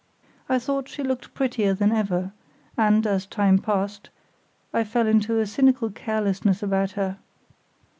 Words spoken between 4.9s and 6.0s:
into a cynical